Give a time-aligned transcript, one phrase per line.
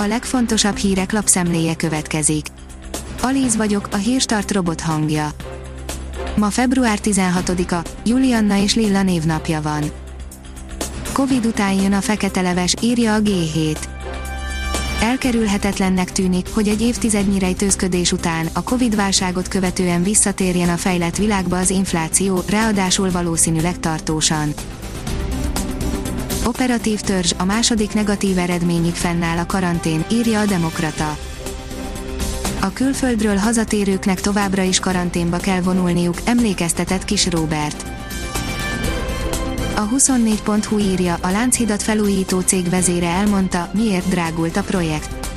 [0.00, 2.46] A legfontosabb hírek lapszemléje következik.
[3.22, 5.28] Alíz vagyok, a hírstart robot hangja.
[6.36, 9.84] Ma február 16-a, Julianna és Lilla névnapja van.
[11.12, 13.76] Covid után jön a fekete leves, írja a G7.
[15.00, 21.70] Elkerülhetetlennek tűnik, hogy egy évtizednyi rejtőzködés után, a Covid-válságot követően visszatérjen a fejlett világba az
[21.70, 24.54] infláció, ráadásul valószínűleg tartósan.
[26.48, 31.16] Operatív törzs, a második negatív eredményig fennáll a karantén, írja a Demokrata.
[32.60, 37.86] A külföldről hazatérőknek továbbra is karanténba kell vonulniuk, emlékeztetett Kis Robert.
[39.76, 45.28] A 24.hu írja, a Lánchidat felújító cég vezére elmondta, miért drágult a projekt.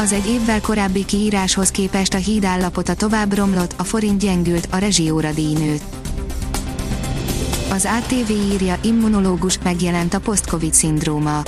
[0.00, 4.76] Az egy évvel korábbi kiíráshoz képest a híd állapota tovább romlott, a forint gyengült, a
[4.76, 6.01] rezsióra díj nőtt.
[7.72, 11.42] Az ATV írja, immunológus megjelent a post-covid szindróma.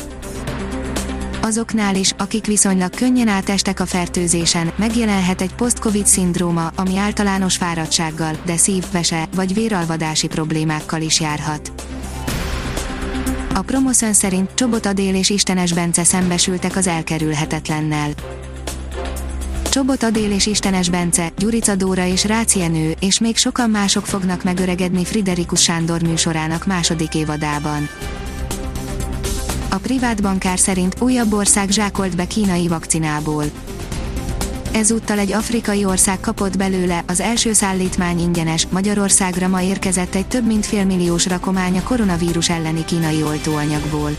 [1.42, 8.36] Azoknál is, akik viszonylag könnyen átestek a fertőzésen, megjelenhet egy post-covid szindróma, ami általános fáradtsággal,
[8.44, 11.72] de szívvese vagy véralvadási problémákkal is járhat.
[13.54, 18.10] A Promoszön szerint Csobot Adél és Istenes Bence szembesültek az elkerülhetetlennel.
[19.74, 22.56] Csobot Adél és Istenes Bence, Gyurica Dóra és Rácz
[22.98, 27.88] és még sokan mások fognak megöregedni Friderikus Sándor műsorának második évadában.
[29.70, 33.44] A privát bankár szerint újabb ország zsákolt be kínai vakcinából.
[34.72, 40.46] Ezúttal egy afrikai ország kapott belőle, az első szállítmány ingyenes, Magyarországra ma érkezett egy több
[40.46, 44.10] mint félmilliós rakomány a koronavírus elleni kínai oltóanyagból.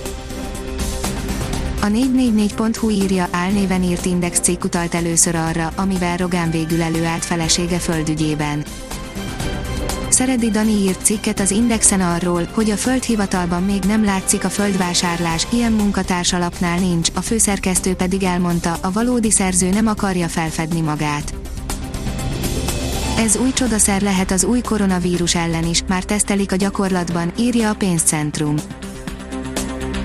[1.85, 7.77] A 444.hu írja, álnéven írt Index cikk utalt először arra, amivel Rogán végül előállt felesége
[7.77, 8.63] földügyében.
[10.09, 15.47] Szeredi Dani írt cikket az Indexen arról, hogy a földhivatalban még nem látszik a földvásárlás,
[15.51, 21.33] ilyen munkatárs alapnál nincs, a főszerkesztő pedig elmondta, a valódi szerző nem akarja felfedni magát.
[23.17, 27.75] Ez új csodaszer lehet az új koronavírus ellen is, már tesztelik a gyakorlatban, írja a
[27.75, 28.55] pénzcentrum.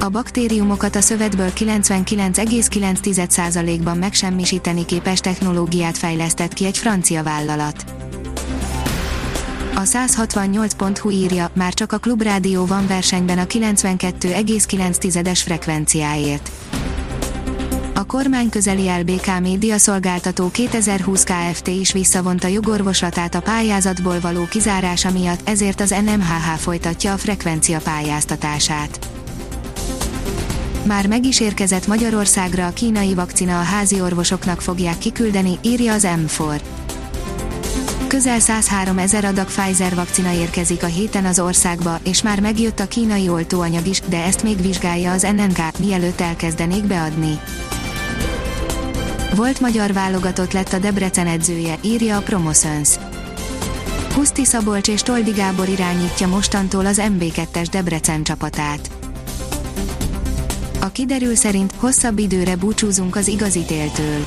[0.03, 7.85] A baktériumokat a szövetből 99,9%-ban megsemmisíteni képes technológiát fejlesztett ki egy francia vállalat.
[9.75, 16.51] A 168.hu írja, már csak a Klubrádió van versenyben a 92,9-es frekvenciáért.
[17.95, 21.69] A kormány közeli LBK média szolgáltató 2020 Kft.
[21.69, 29.20] is visszavonta jogorvoslatát a pályázatból való kizárása miatt, ezért az NMHH folytatja a frekvencia pályáztatását.
[30.91, 36.07] Már meg is érkezett Magyarországra a kínai vakcina a házi orvosoknak fogják kiküldeni, írja az
[36.07, 36.61] M4.
[38.07, 42.89] Közel 103 ezer adag Pfizer vakcina érkezik a héten az országba, és már megjött a
[42.89, 47.41] kínai oltóanyag is, de ezt még vizsgálja az NNK, mielőtt elkezdenék beadni.
[49.35, 52.89] Volt magyar válogatott lett a Debrecen edzője, írja a Promoszöns.
[54.15, 59.00] Huszti Szabolcs és Toldi Gábor irányítja mostantól az MB2-es Debrecen csapatát.
[60.81, 64.27] A kiderül szerint hosszabb időre búcsúzunk az igazi téltől.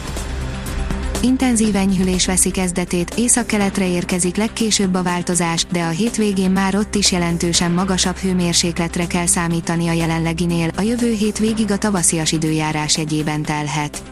[1.22, 7.12] Intenzív enyhülés veszi kezdetét, északkeletre érkezik legkésőbb a változás, de a hétvégén már ott is
[7.12, 13.42] jelentősen magasabb hőmérsékletre kell számítani a jelenleginél, a jövő hét végig a tavaszias időjárás jegyében
[13.42, 14.04] telhet.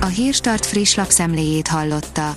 [0.00, 2.36] A Hírstart friss lapszemléjét hallotta.